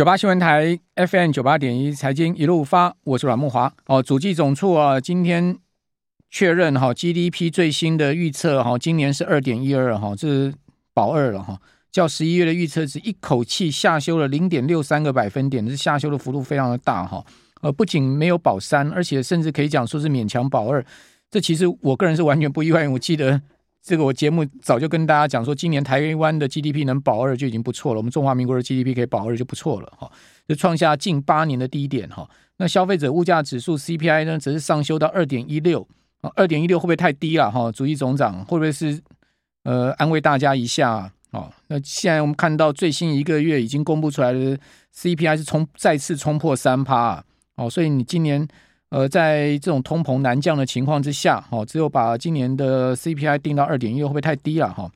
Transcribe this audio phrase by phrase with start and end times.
[0.00, 3.70] 九八新闻台 FM 九八点一财经一路发，我是阮慕华。
[3.84, 5.58] 哦，主计总处啊，今天
[6.30, 10.54] 确认哈 GDP 最新的预测哈，今年是二点一二哈，这是
[10.94, 11.60] 保二了哈，
[11.92, 17.22] 较十一月的预测值一口气下修了零点六三个百分点，这下修的幅度非常的大哈。
[17.60, 20.82] 呃，不仅没有保三，而且甚至可以讲说是勉强保二。
[21.30, 23.42] 这其实我个人是完全不意外，我记得。
[23.82, 27.98] 这个我节目早就跟大家讲说，今年台湾的 GDP 能保二就已经不错了。
[27.98, 30.10] 我们中华民国的 GDP 可以保二就不错了哈，
[30.46, 32.28] 就创下近八年的低点哈。
[32.58, 35.88] 那消费者物价指数 CPI 呢，只是上修到二点一六，
[36.34, 37.72] 二点一六会不会太低了哈？
[37.72, 39.00] 主计总长会不会是
[39.64, 41.50] 呃安慰大家一下啊？
[41.68, 44.58] 那现在我们看到最新一个月已经公布出来的
[44.94, 47.24] CPI 是冲再次冲破三趴
[47.56, 48.46] 哦，所以你今年。
[48.90, 54.68] 呃，在这种通膨难降的情况之下，哦，只有把今年的 CPI 定到二点一六，会不会太低了？
[54.74, 54.90] 哈，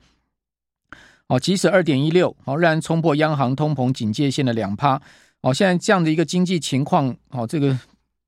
[1.27, 5.01] 哦，即使二点一六，哦，仍然冲破央行通膨警戒线的两趴。
[5.41, 7.79] 哦，现在这样的一个经济情况，哦，这个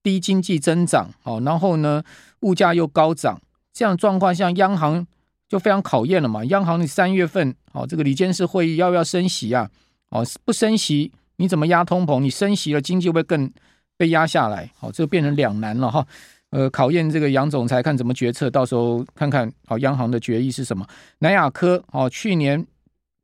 [0.02, 2.02] 低经济增长，哦，然后呢，
[2.42, 3.42] 物价又高涨，
[3.74, 5.06] 这样状况像，央行
[5.50, 6.46] 就非常考验了嘛。
[6.46, 9.70] 央行你三月份，哦，这个里监事会议要不要升息啊？
[10.12, 12.22] 哦，不升息，你怎么压通膨？
[12.22, 13.52] 你升息了，经济会更？
[13.98, 16.06] 被压下来，好，这个变成两难了哈。
[16.52, 20.88] 呃，考验这个杨总裁看怎么决策，到时候看看好央行的决议是什么。
[21.20, 22.66] 南亚科哦，去年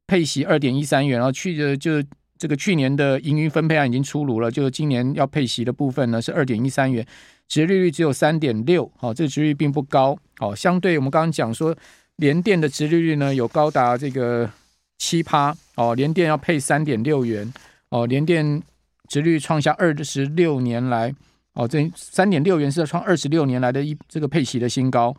[0.08, 2.04] 配息二点一三元，然后去的就
[2.38, 7.06] 这个去年的盈余分配案已经出炉了，就今年要配息的部分呢是二点一三元，
[7.48, 11.74] 殖利率只有三点六，好，这个殖利率并不高，好，相对我们刚刚讲说
[12.18, 14.50] 联电的殖利率呢有高达这个
[14.98, 17.54] 七趴，哦，联电要配三点六元，
[17.88, 18.62] 哦，联电。
[19.14, 21.14] 殖率创下二十六年来
[21.54, 25.16] 哦，这三点六元是创二十六年来的一这个配息的新高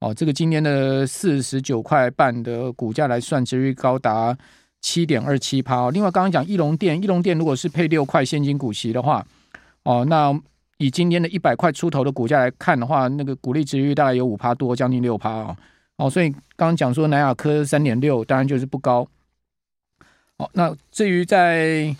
[0.00, 0.12] 哦。
[0.12, 4.36] 这个今年的四十九块半的股价来算，殖率高达
[4.80, 5.88] 七点二七趴。
[5.90, 9.24] 另外，刚刚讲义隆电，义隆电如果是配六块现金股息的话
[9.84, 10.36] 哦，那
[10.78, 15.56] 以今天的一百块出头的股价来看的话，那个股利殖率大概有五趴多，将近六趴哦。
[15.98, 19.06] 哦，所以刚刚讲说南亚科三点六，当然就是不高。
[20.38, 21.94] 哦，那至于在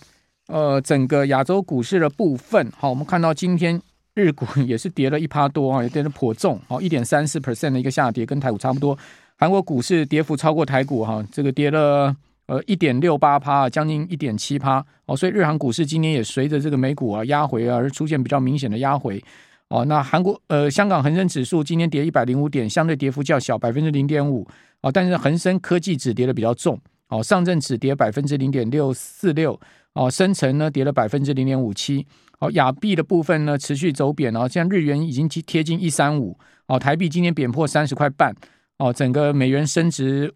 [0.48, 3.80] 呃，整个亚洲股市的部分，好，我们看到今天
[4.14, 8.96] 日股也是跌了一趴多啊，也跌得颇重，好，一点三四 percent 的一个下跌，跟台股差不多。
[9.36, 12.14] 韩国股市跌幅超过台股哈，这个跌了
[12.46, 19.22] 呃一点六八趴，将近一点七趴，哦，所以日韩股市今天也随着这个美股啊压回啊而出现比较明显的压回，
[19.68, 24.46] 哦，那韩国呃香港恒生指数今天跌一百零五点，相对跌幅较小，百分之零点五，
[24.80, 29.58] 哦，但是恒生科技指跌的比较重，哦，上证指跌百分之零点六四六。
[29.92, 32.06] 哦，深成呢跌了百分之零点五七。
[32.38, 36.38] 哦，亚币的部分呢持续走贬哦，现在日元已经贴近一三五。
[36.66, 38.34] 哦，台币今天贬破三十块半。
[38.76, 40.30] 哦，整个美元升值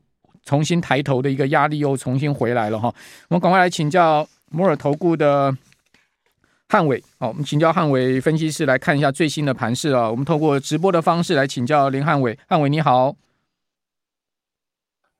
[0.46, 2.88] 重新抬头的一个压力又重新回来了哈。
[3.28, 5.54] 我们赶快来请教摩尔投顾的
[6.70, 6.96] 汉伟。
[7.18, 10.10] 哦，我们请教汉伟分析师来看一下最新的盘势啊。
[10.10, 12.38] 我们透过直播的方式来请教林汉伟。
[12.48, 13.14] 汉伟你好。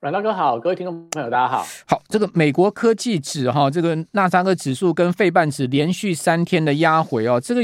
[0.00, 1.62] 阮大哥好，各位听众朋友大家好。
[1.87, 7.61] 好，这个美国科技指哈，这个纳斯克指数跟费半指连续三天的压回哦，这个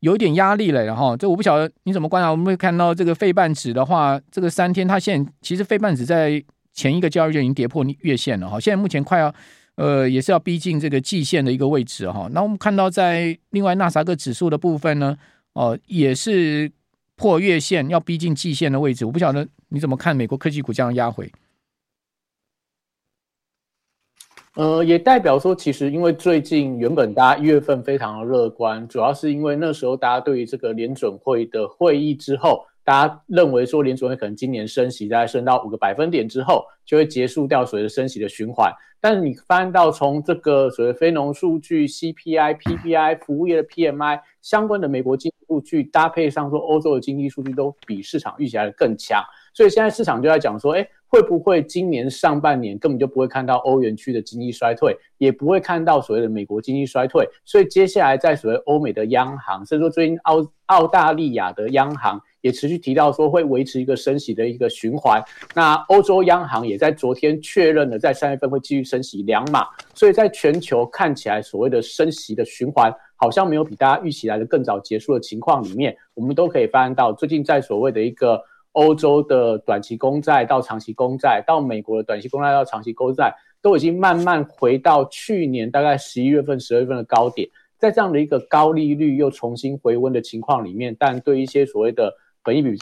[0.00, 1.16] 有一点压力了哈。
[1.16, 6.44] 这我不晓得你怎么观察，我们会看到这个费半指的话，这个三天它现其实费半指在
[6.74, 9.34] 前一个交易日已经跌破月线了哈，现在目前快要
[9.76, 12.28] 呃也是要逼近这个季线的一个位置哈。
[12.32, 15.16] 那我们看到在另外纳斯克指数的部分呢，
[15.54, 16.70] 哦也是
[17.16, 21.32] 破月线要逼近季线的位置，我不晓得你怎么看美国科技股这样压回。
[24.54, 38.70] 呃，也代表说，其实因为最近原本大家一月份非常的乐观，主要是因为那时候大家对于这个联准会的会议之后，大家认为说联准会可能今年升息，大概升到五个百分点之后，就会结束掉所谓的升息的循环。
[39.00, 49.24] 但是你翻到从这个所谓非农数据、CPI、PPI、服务业的 PMI 相关的美国经济数据，搭配上说欧洲的经济数据都比市场预期来的更强，
[49.54, 50.86] 所以现在市场就在讲说，哎。
[51.12, 57.28] 会不会今年上半年根本就不会看到欧元区的经济衰退，也不会看到所谓的美国经济衰退？
[57.44, 65.22] 所以接下来在所谓欧美的央行，甚至说最近澳澳大利亚的央行也持续提到说会维持一个升息的一个循环。
[65.54, 69.66] 那欧洲央行也在昨天确认了，在三月份会继续升息两码。
[69.94, 78.42] 所以在全球看起来所谓的升息的循环，好像没有比大家预期来的更早结束的情况里面，我们都可以发现到最近在所谓的一个。
[78.72, 87.48] 欧洲的短期公债到长期公债，到美国的短期公债到长期公债，都已经慢慢回到去年大概十一月份、十二月份的高点。
[87.78, 92.14] 在这样的一个高利率又重新回温的情况里面，但对一些所谓的
[92.44, 92.78] 本益比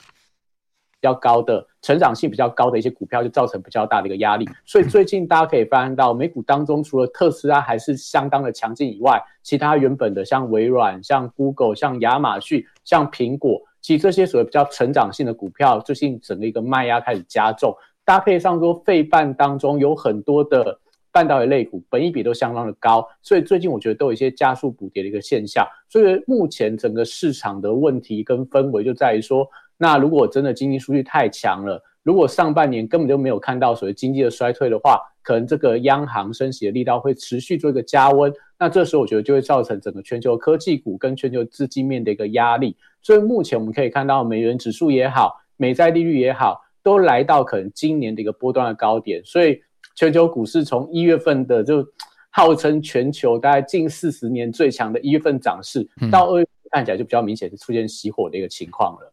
[1.02, 4.48] 较高的、成长性比较高的一些股票，就造成比较大的一个压力。
[4.64, 17.74] 所以最近大家可以发现到，美股当中除了特斯拉还是相当的强劲以外，其他原本的像微软、像 Google、像亚马逊、像苹果，其实这些所谓比较成长性的股票，最近整个一个卖压开始加重。
[18.04, 20.78] 搭配上说，费半当中有很多的。
[21.12, 25.66] 半导体类股本益比都相当的高，所以最近我觉得都有一些加速补跌的一个现象。
[25.88, 29.44] 所以目前整个市场的问题跟氛围就在于说，
[29.80, 38.30] 那如果真的经济数据太强了，如果上半年根本就没有看到所谓经济的衰退的话，可能这个央行升息的力道会持续做一个加温。
[38.58, 42.76] 那这时候我觉得就会造成整个全球科技股跟全球资金面的一个压力。
[43.00, 49.24] 所以目前我们可以看到，美元指数也好，美债利率也好，都来到可能今年的一个波段的高点。
[49.24, 49.60] 所以。
[49.96, 51.86] 全球股市从一月份的就
[52.30, 59.12] 号称全球大概近四十年最强的一月份涨势，到二月看起来就比较明显是出现熄火的一个情况了。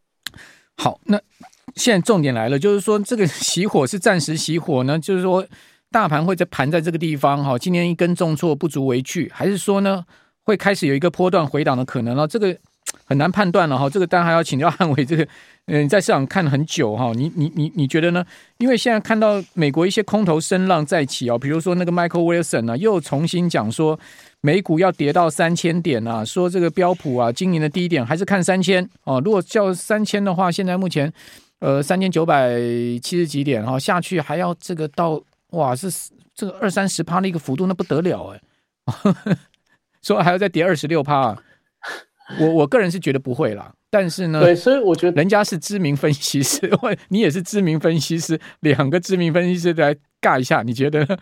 [0.78, 1.20] 好，那
[1.76, 5.46] 现在重点来了，就是说这个熄火是暂时熄火呢，就是说
[5.90, 10.04] 大盘会在盘在这个地方哈，今天一根重挫不足为惧，还是说呢
[10.44, 12.26] 会开始有一个波段回档的可能呢？
[12.26, 12.56] 这个。
[13.04, 15.04] 很难判断了哈，这个当然还要请教汉伟。
[15.04, 15.26] 这个，
[15.66, 18.24] 嗯，在市场看了很久哈，你你你你觉得呢？
[18.58, 23.98] 因为现在看到美国一些空头声浪再起哦，比如说那个 Michael Wilson 呢，又重新讲说
[24.40, 29.20] 美股要跌到三千点啊，说这个标普啊，今年的低点还是看三千哦。
[29.24, 31.12] 如果叫三千的话，现在目前
[31.60, 32.56] 呃三千九百
[33.02, 35.20] 七十几点哈，下去还要这个到
[35.50, 35.90] 哇是
[36.34, 38.40] 这个二三十趴的一个幅度，那不得了哎，
[40.02, 41.36] 说还要再跌二十六趴。
[42.38, 51.16] 我我个人是觉得不会啦，但是呢，对，所以我觉得人家是知名分析师，或 你也是知名分析师，两个知名分析师来尬一下，你觉得呢？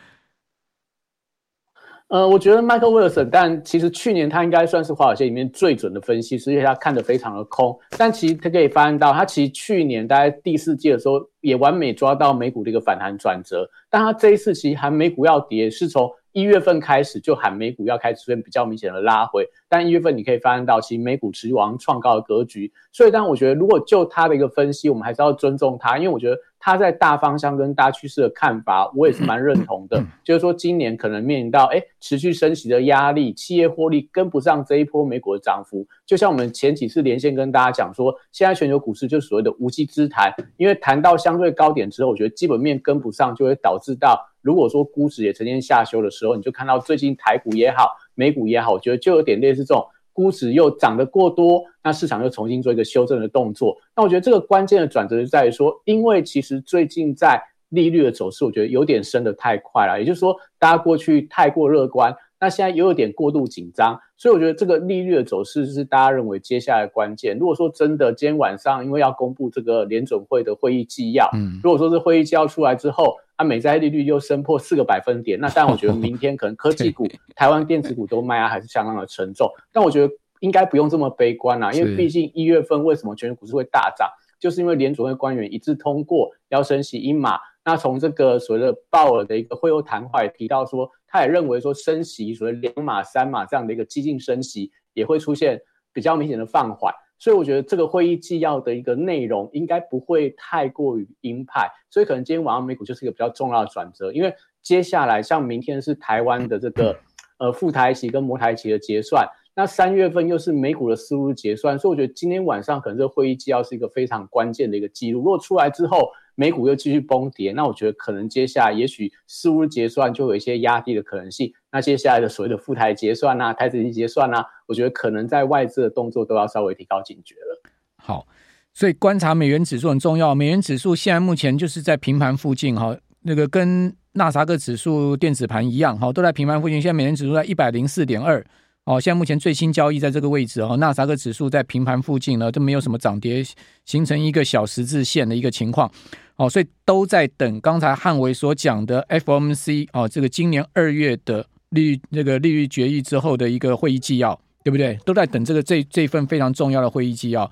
[2.08, 16.10] 呃，我觉得 Michael Wilson，但其实去年他应该算是华尔街里面最准的分析师，因为他看得非常的空，但其实他可以发现到，他其实去年大概第四季的时候也完美抓到美股的一个反弹转折，但他这一次其实喊美股要跌，是从。
[16.32, 22.72] 一月份开始就喊美股要开始出现比较明显的拉回，但一月份你可以发现到，其实美股持续往上创高的格局。
[22.92, 30.02] 所以，当然我觉得，如果就他的一个分析，我们还是要尊重他，因为我觉得他在大方向跟大趋势的看法，我也是蛮认同的。
[30.24, 35.86] 就是说，今年可能面临到哎持续升息的压力，企业获利跟不上这一波美股的涨幅。
[36.06, 44.28] 就像我们前几次连线跟大家讲说，现在全球股市就是所谓的无稽之谈，因为谈到相对高点之后，我觉得基本面跟不上，就会导致到。
[44.42, 53.76] 如果说估值也呈现下修的时候，你就看到最近台股也好，美股也好，我觉得就有点类似这种估值又涨得过多，那市场又重新做一个修正的动作。
[53.94, 62.12] 那我觉得这个关键的转折就在于说，因为其实最近在利率的走势，我觉得有点升得太快了，也就是说，大家过去太过乐观。
[62.38, 67.38] 那现在又有点过度紧张，所以我觉得这个利率的走势是大家认为接下来的关键。
[67.38, 79.50] 如果说真的今天晚上因为要公布这个联准会的会议纪要，嗯，如果说是会议纪要出来之后，啊，美债利率又升破四个百分点，那但我觉得明天可能科技股、 台湾电子股都卖压还是相当的沉重。
[79.72, 87.38] 但我觉得应该不用这么悲观啦，因为毕竟一月份为什么全球股市会大涨，就是因为联准会官员一致通过要升息一码。
[87.64, 95.60] 那从这个所谓的鲍尔的一个会后谈话也提到说，他也认为说升息所谓两码三码这样的一个激进升息也会出现
[95.92, 106.96] 比较明显的放缓，所以我觉得这个会议纪要的一个内容应该不会太过于鹰派，所以可能今天晚上美股就是一个比较重要的转折，因为接下来像明天是台湾的这个
[107.38, 116.10] 呃富台期跟摩台期的结算，那三月份又是美股的四巫日结算，所以我觉得今天晚上可能这个会议纪要是一个非常关键的一个记录，如果出来之后。
[116.36, 121.52] 美股又继续崩跌，那我觉得可能接下来也许四巫结算就有一些压低的可能性。
[121.72, 127.62] 那接下来的所谓的富台结算啊，台指期结算啊，我觉得可能在外资的动作都要稍微提高警觉了。
[127.96, 128.26] 好，
[128.72, 130.34] 所以观察美元指数很重要。
[130.34, 136.80] 美元指数现在目前就是在平盘附近哈，那个跟纳斯达克指数电子盘一样哈，都在平盘附近。
[136.80, 138.44] 现在美元指数在一百零四点二。
[138.86, 143.44] 哦，现在目前最新交易在这个位置哦，纳斯达克指数在平盘附近呢，都没有什么涨跌，
[143.84, 145.90] 形成一个小十字线的一个情况。
[146.36, 154.96] 哦，所以都在等刚才汉维所讲的 FOMC 哦，这个今年二月的利率那个利率决议之后的一个会议纪要，对不对？
[155.04, 157.50] 都在等这个这这份非常重要的会议纪要。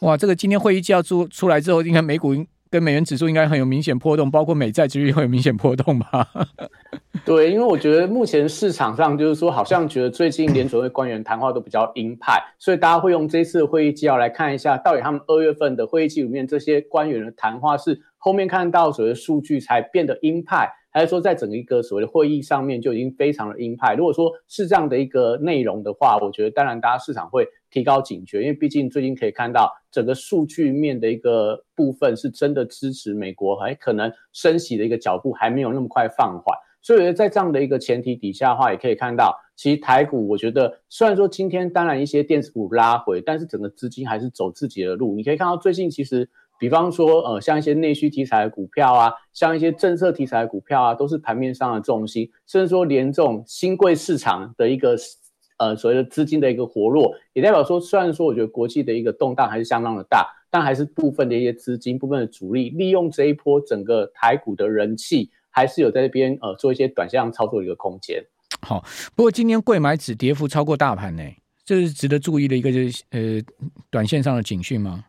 [0.00, 2.34] 哇，这个今天会议纪要出出来之后，应该美股
[2.70, 6.28] 跟美元指数应该很有明显波动，包括美债利率会有明显波动吧？
[7.24, 23.94] 对，因为我觉得目前市场上就是说，好像觉得最近联准会官员谈话都比较鹰派，所以大家会用这次会议纪要来看一下，到底他们二月份的会议纪里面这些官员的谈话是后面看到所谓的数据才变得鹰派，还是说在整个一个所谓的会议上面就已经非常的鹰派？
[23.94, 36.56] 如果说是这样的一个内容的话，我觉得当然大家市场会提高警觉，因为毕竟最近可以看到整个数据面的一个部分是真的支持美国，还可能升息的一个脚步还没有那么快放缓。
[36.80, 45.16] 所以在这样的一个前提底下的话，也可以看到，其实台股我觉得虽然说今天当然一些电子股拉回，但是整个资金还是走自己的路。
[45.16, 46.30] 你可以看到最近其实。
[46.56, 52.30] 比方说，呃，像一些内需题材的股票啊，像一些政策题材的股票啊，都是盘面上的重心。
[52.46, 54.96] 甚至说，连这种新贵市场的一个，
[55.56, 68.24] 呃，所谓的资金的一个活络，也代表说，虽然说我觉得国际的一个动荡还是相当的大，但还是部分的一些资金、部分的主力利用这一波整个台股的人气，还是有在这边呃做一些短线上操作的一个空间。
[68.62, 68.84] 好，
[69.14, 71.22] 不过今天贵买指跌幅超过大盘呢，
[71.64, 73.40] 这是值得注意的一个就是呃
[73.90, 75.04] 短线上的警讯吗？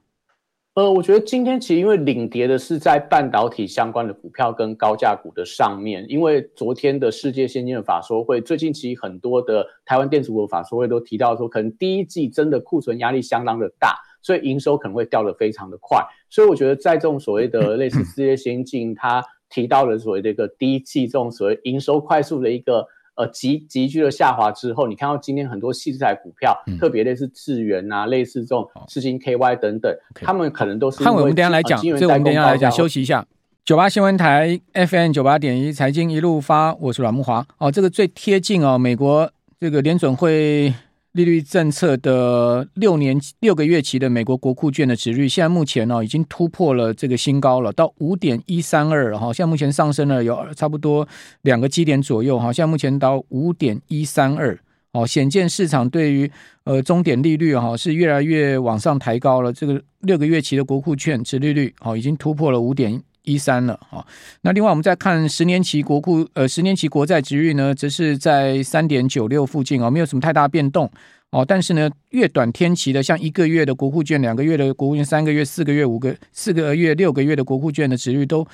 [0.76, 16.06] 呃，我觉得今天其实因为领跌的是在半导体相关的股票跟高价股的上面，因为昨天的世界先进的法说会，最近其实很多的台湾电子股的法说会都提到说，可能第一季真的库存压力相当的大，所以营收可能会掉得非常的快。
[16.30, 22.86] 所以我觉得在这种所谓的类似世界先进，它提到了所谓的一个第一季这种所谓营收快速的一个。
[23.16, 31.04] 呃，急急剧的下滑之后，你看到今天很多细资材股票，嗯、特别类似智源啊，类似这种世金 KY 等等，他们可能都是。
[31.04, 33.26] 汉伟，我们等下来讲，这个我们等下来讲，休息一下。
[33.64, 37.46] 九八新闻台 FM 九八点一财经一路发，我是阮木华。
[37.58, 40.74] 哦，这个最贴近哦，美国这个联准会。
[41.16, 51.08] 利率政策的六年六个月期的美国国库券的殖率，现在目前呢已经突破了这个新高了，到五点一三二哈，现在目前上升了有差不多
[51.44, 54.60] 两个基点左右哈，现在目前到五点一三二
[54.92, 56.30] 哦，显见市场对于
[56.66, 64.06] 呃终点利率哈是越来越往上抬高了，这个六个月期的国库券殖利率哦已经突破了五点一三了啊，
[64.42, 70.90] 那另外我们再看十年期国库呃十年期国债殖率呢，则是在三点九六附近哦，没有什么太大变动
[71.32, 71.44] 哦。
[71.46, 78.48] 但是呢，越短天期的，像一个月的国库券、两个月的国库券、三个月、四个月、五个四个月、六个月的国库券的殖率都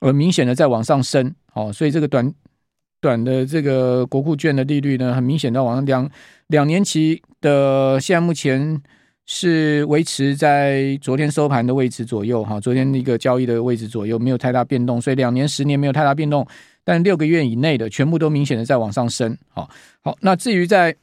[0.00, 2.32] 呃明显的在往上升哦，所以这个短
[3.00, 6.10] 短的这个国库券的利率呢，很明显的往上，两
[6.48, 8.80] 两年期的现在目前。
[9.30, 16.46] 是维持在昨天收盘的位置左右哈，昨天那个交易的位置左右没有太大变动，所以两年、十年没有太大变动，
[16.82, 19.36] 但六个月以内的全部都明显的在往上升。
[19.50, 19.68] 好，
[20.00, 20.96] 好，那至于在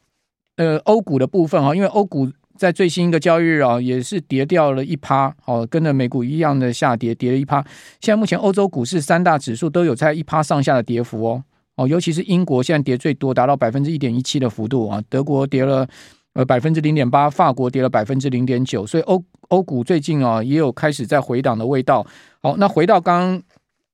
[0.57, 2.27] 呃欧股的部分哈，因为欧股
[2.57, 7.61] 在最新一个交易日啊也是跌掉了一趴，哦，跟着美股一样的下跌，跌了一趴。
[8.01, 11.43] 现在目前欧洲股市三大指数都有在一趴上下的跌幅哦，
[11.75, 15.87] 哦，尤其是英国现在跌最多，达到百分之一点一七的幅度啊，德国跌了。
[16.35, 22.05] 呃，百分之零点八，法国跌了百分之零点九，所以欧欧股最近啊也有开始在回档的味道。
[22.43, 23.43] 好，那回到刚刚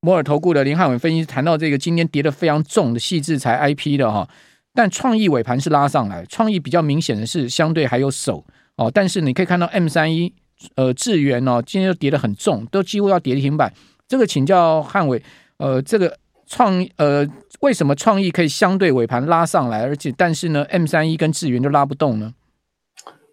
[0.01, 4.27] 摩尔投顾的林汉伟分析谈到这个今天跌得非常重的细致才 IP 的哈，
[4.73, 8.43] 但创意尾盘是拉上来，创意比较明显的是相对还有手
[8.75, 10.33] 哦，但是你可以看到 M 三一
[10.75, 13.71] 呃智源哦今天又跌得很重，都几乎要跌停板。
[14.07, 15.21] 这个请教汉伟，
[15.57, 16.17] 呃，这个
[16.51, 17.25] 创呃。
[17.59, 22.33] 为什么创意可以相对尾盘拉上来，而且但是呢，M 三一跟智云就拉不动呢？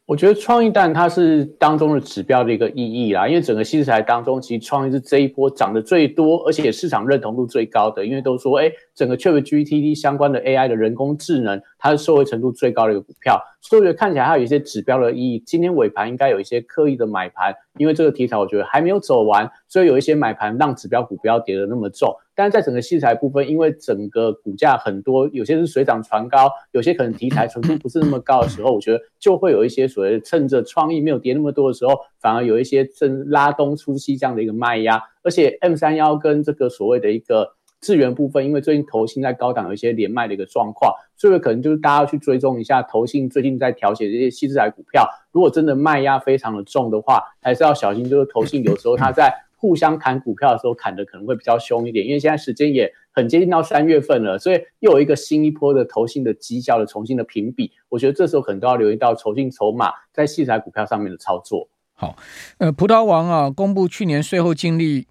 [0.04, 15.38] 我觉得创意蛋它是当中的指标的一个意义啦，因为整个新材当中，其实创意是这一波涨得最多，而且市场认同度最高的，因为都说，哎，整个 ChatGPT 相关的 AI 的人工智能，它是受惠程度最高的一个股票，所以我觉得看起来它有一些指标的意义。
[15.46, 22.14] 今天尾盘应该有一些刻意的买盘，因为这个题材我觉得还没有走完，所以有一些买盘让指标股不要跌得那么重。
[22.34, 35.02] 但是在整个题材部分，因为整个股价很多，有些是水涨船高，有些可能题材程度不是那么高的时候，我觉得就会有一些所谓趁着创意没有跌那么多的时候，反而有一些正拉东出西这样的一个卖压。
[35.24, 49.44] 而且 M 三幺跟这个所谓的一个智原部分，因为最近投信在高档有一些连卖的一个状况，所以可能就是大家要去追踪一下投信最近在调节这些矽智财股票，如果真的卖压非常的重的话，还是要小心，就是投信有时候它在。
[49.60, 61.68] 互相砍股票的时候，砍的可能会比较凶一点，因为现在时间也很接近到三月份了，所以又有一个新一波的投信的绩效的重新的评比，我觉得这时候可能都要留意到投信筹码在细材股票上面的操作。
[61.94, 62.14] 好，
[62.58, 65.07] 呃，葡萄王啊，公布去年税后净利。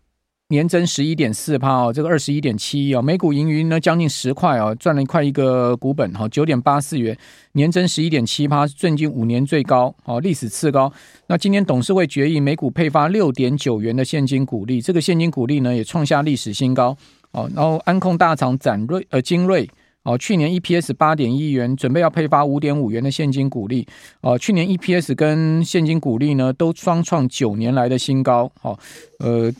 [0.49, 7.17] 年增十一点四趴哦，这个二十一点七亿哦，每股盈余呢将近十块哦，赚了一块一个股本哈，九点八四元，
[7.51, 10.89] 年增十一点七趴，最近五年最高哦，历史次高。
[11.27, 16.95] 那今年董事会决议每股配发六点九元的现金股利，这个现金股利呢也创下历史新高
[17.31, 17.51] 哦。
[17.53, 19.69] 然后安控大厂展瑞呃精锐
[20.03, 23.85] 哦，去年 EPS 八点一元，准备要配发五点五元的现金股利
[24.21, 28.79] 哦，去年 EPS 跟现金股利呢都双创九年来的新高哦，
[29.19, 29.51] 呃。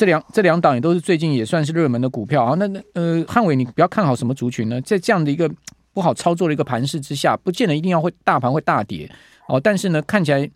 [0.00, 2.54] 这两这两档也都是最近也算是热门的股票啊。
[2.58, 4.80] 那那呃，汉伟，你比较看好什么族群呢？
[4.80, 5.46] 在这样的一个
[5.92, 9.06] 不好操作的一个盘势之下，不见得一定要会大盘会大跌
[9.46, 10.50] 哦，但是呢，看起来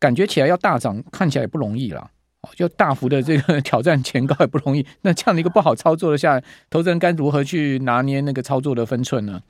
[0.00, 2.10] 感觉起来要大涨，看起来也不容易啦。
[2.40, 4.84] 哦，就大幅的这个挑战前高也不容易。
[5.02, 9.40] 那这样的一个不好操作的下，投资人该如何去拿捏那个操作的分寸呢？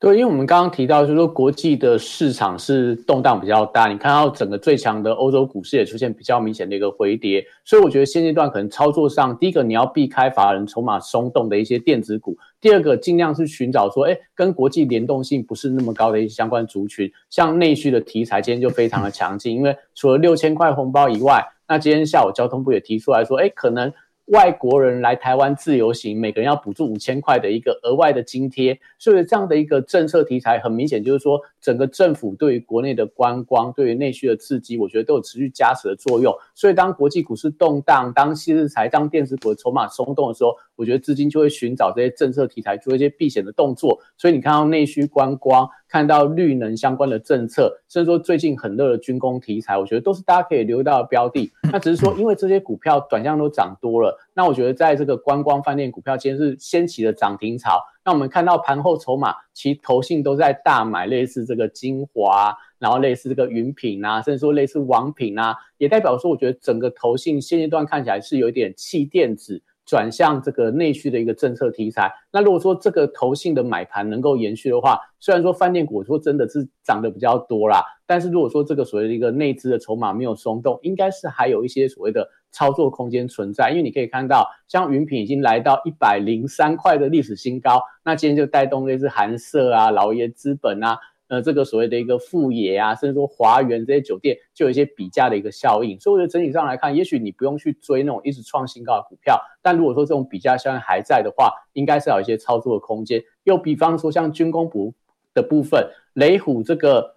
[0.00, 23.92] 对，因为我们刚刚提到，就是说国际的市场是动荡比较大，你看到整个最强的欧洲股市也出现比较明显的一个回跌，所以我觉得现阶段可能操作上，第一个你要避开法人筹码松动的一些电子股，第二个尽量是寻找说，哎，跟国际联动性不是那么高的一些相关族群，像内需的题材今天就非常的强劲，因为除了六千块红包以外，那今天下午交通部也提出来说，哎，可能。
[24.30, 36.32] 外国人来台湾自由行，每个人要补助五千块的一个额外的津贴，所以这样的一个政策题材，很明显就是说，整个政府对于国内的观光、对于内需的刺激，我觉得都有持续加持的作用。
[36.54, 44.00] 所以当国际股市动荡，当新日财、当电子股的筹码松动的时候，我觉得资金就会寻找这些政策题材做一些避险的动作。
[44.16, 51.50] 所以你看到内需观光，看到绿能相关的政策，甚至说最近很热的军工题材，我觉得都是大家可以留意到的标的。
[51.72, 57.82] 那只是说，因为这些股票短线都涨多了，那我觉得在这个观光饭店股票今天是掀起了涨停潮。
[58.04, 69.60] 那我们看到盘后筹码，其投信都在大买，类似这个精华，然后类似这个云品啊，甚至说类似王品啊，也代表说，我觉得整个投信现阶段看起来是有一点气垫子。
[69.90, 72.12] 转向这个内需的一个政策题材。
[72.30, 83.70] 那如果说这个投信的买盘能够延续的话，虽然说饭店股说真的是涨得比较多啦，但是如果说这个所谓的一个内资的筹码没有松动，应该是还有一些所谓的操作空间存在。
[83.70, 91.00] 因为你可以看到，像云品已经来到一百零三块的历史新高，那今天就带动类似寒舍啊、老爷资本啊。
[91.30, 95.98] 呃，这个所谓的一个富野啊，甚至说华园这些酒店，就有一些比价的一个效应。
[96.00, 103.22] 所以我觉得整体上来看，也许你不用去追那种一直创新高的股票，但如果说这种比价效应还在的话，应该是有一些操作的空间。
[103.44, 104.92] 又比方说像军工股
[105.32, 107.16] 的部分，雷虎这个。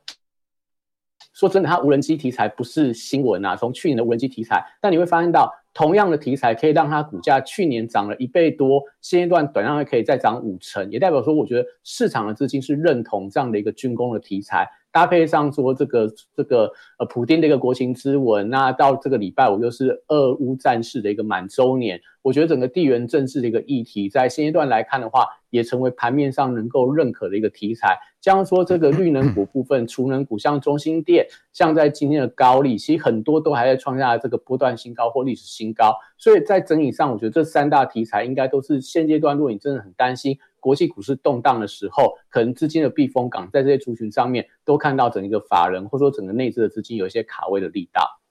[1.33, 3.55] 说真的，它无人机题材不是新闻啊。
[3.55, 14.69] 从去年的无人机题材，但你会发现到，同样的题材可以让它股价去年涨了一倍多，现阶段短暂可以再涨五成，也代表说，我觉得市场的资金是认同这样的一个军工的题材。
[14.91, 27.97] 搭配上说这个这个呃，普丁的一个国情之文，那到这个礼拜五又是俄乌战事的一个满周年，我觉得整个地缘政治的一个议题，在现阶段来看的话，也成为盘面上能够认可的一个题材。
[28.23, 35.93] 这样说，这个绿能股部分，储能股像中兴电，像在今天的高利，其实很多都还在创下这个波段新高或历史新高。
[36.17, 40.39] 所以在整体上，我觉得这三大题材应该都是现阶段，如果你真的很担心。
[40.61, 48.21] 国际股市动荡的时候，可能资金的避风港在这些族群上面都看到整一个法人或者说整个内资的资金有一些卡位的力道。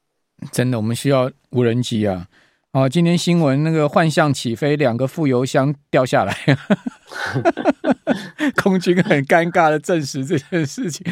[0.50, 2.26] 真的，我们需要无人机啊！
[2.72, 6.34] 哦，今天新闻那个幻象起飞，两个副油箱掉下来，
[8.56, 11.06] 空军很尴尬的证实这件事情。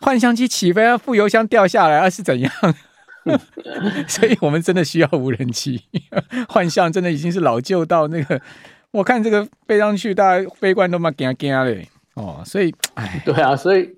[0.00, 2.50] 幻象机起飞，副油箱掉下来，啊是怎样？
[4.08, 5.84] 所以我们真的需要无人机。
[6.48, 8.40] 幻象真的已经是老旧到那个。
[8.92, 13.90] 我看这个飞上去，大家飞官都蛮惊惊嘞哦，所以，哎，对啊，所以，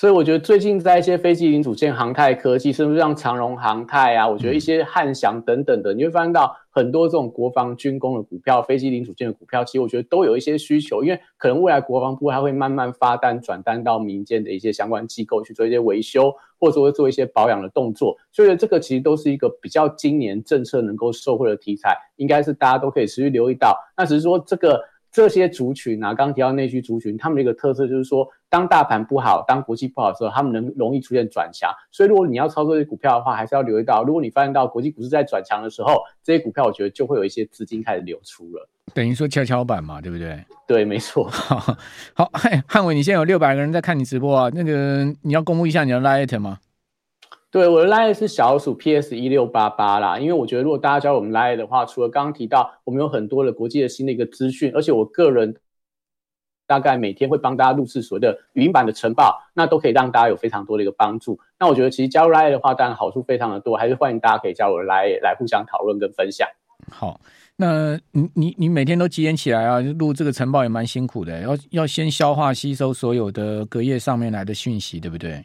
[0.00, 6.56] 所以我觉得最近在一些飞机零组件、航太科技，甚至像长荣航太啊，我觉得一些汉翔等等的，你会发现到。
[6.70, 18.16] 很多这种国防军工的股票、飞机零组件的股票，其实我觉得都有一些需求，因为可能未来国防部还会慢慢发单转单到民间的一些相关机构去做一些维修，或者说会做一些保养的动作。
[18.32, 23.76] 所以这个其实都是一个比较今年政策能够受惠的题材，应该是大家都可以持续留意到。
[23.98, 24.80] 那只是说这个。
[25.12, 31.70] 这些族群啊，刚刚提到内需族群，他们的一个特色就是说，当大盘不好，当国际不好的时候，他们能容易出现转强。
[31.90, 38.68] 所以，如果你要操作这些股票的话，还是要留意到，如果你发现到国际股市在转强的时候，这些股票我觉得就会有一些资金开始流出了。
[38.92, 40.44] 等于说跷跷板嘛，对不对？
[40.66, 41.28] 对，没错。
[41.30, 41.76] 好，
[42.12, 42.30] 好，
[42.66, 46.58] 汉伟，你现在有六百个人在看你直播啊，那个你要公布一下你的 Line 吗？
[47.52, 55.56] 对，我的 line 是小鼠 PS 一六八八啦，因为我觉得如果大家加入我们 line 的话，除了刚刚提到我们有很多的国际的新的一个资讯，而且我个人
[56.70, 61.36] 大概每天会帮大家录制所谓的语音版的晨报，那都可以让大家有非常多的一个帮助。
[61.58, 66.46] 那我觉得其实加入 line 的话，当然好处非常的多，还是欢迎大家可以加入我来来互相讨论跟分享。
[66.88, 67.20] 好，
[67.56, 69.80] 那你你你每天都几点起来啊？
[69.80, 75.44] 录这个晨报也蛮辛苦的，要要先消化吸收所有的隔夜上面来的讯息，对不对？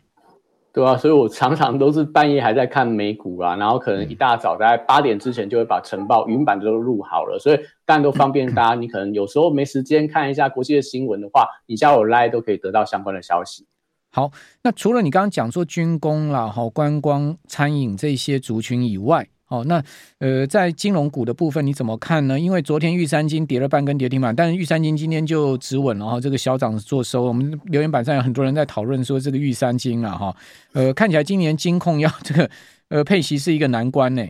[0.75, 8.75] 对啊，所以我常常都是半夜还在看美股啊，然后可能一大早大概八点之前就会把晨报云版都录好了，所以当然都方便大家。
[8.75, 13.65] 你可能有时候没时间看一下国际的新闻的话，你加我 Line 都可以得到相关的消息。
[14.11, 14.31] 好，
[14.63, 19.83] 那除了你刚刚讲说军工啦、哈观光、餐饮这些族群以外，哦，那
[20.17, 22.39] 呃，在金融股的部分你怎么看呢？
[22.39, 27.23] 因为昨天玉山金跌了半根跌停板，但是玉山金今天就止稳了哈，这个小涨做收。
[27.23, 30.35] 我们留言板上有很多人在讨论说这个玉山金啊哈，
[30.73, 32.49] 呃，看起来今年金控要这个
[32.89, 34.23] 呃配息是一个难关呢。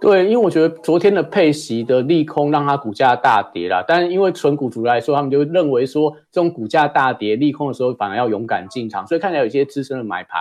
[0.00, 10.40] 对，因为我觉得昨天的配息的利空让它股价大跌了，但是因为纯股族来说，他们就认为说这种股价大跌利空的时候反而要勇敢进场，所以看起来有些资深的买盘。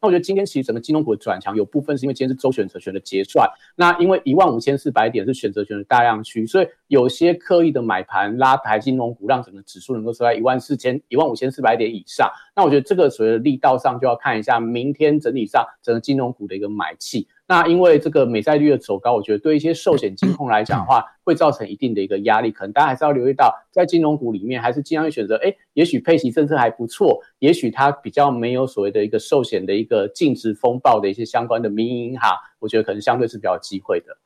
[0.00, 3.48] 那我觉得今天其实整个金融股的转强，有部分是因为今天是周选择权的结算。
[3.76, 12.30] 那因为一万五千四百点是选择权的大量区，所以有些刻意的买盘拉抬金融股，让整个指数能够收在一万四千、一万五千四百点以上。
[12.56, 17.28] 那我觉得这个所谓的力道上，就要看一下明天整体上整个金融股的一个买气。
[17.46, 22.50] 那因为这个美债率的走高，我觉得对一些寿险金控来讲的话，会造成一定的一个压力。
[22.50, 34.16] 可能大家还是要留意到，在金融股里面，还是尽量选择，哎，也许配息政策还不错，也许它比较没有所谓的一个寿险的一个净值风暴的一些相关的民营银行，我觉得可能相对是比较有机会的。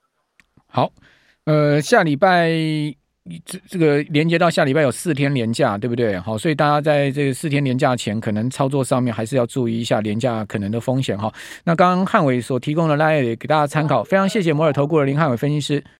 [0.68, 0.92] 好，
[1.44, 3.07] 呃，下礼拜。
[3.44, 6.18] 这这个连接到下礼拜有四天连假，对不对？
[6.18, 11.32] 好，所以大家在这个四天连假前，可能操作上面还是要注意一下连假可能的风险哈。
[11.64, 15.82] 那刚刚汉伟所提供的 l i 给大家参考，非常谢谢摩尔投顾的林汉伟分析师。